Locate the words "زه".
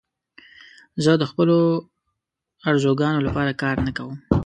1.03-1.11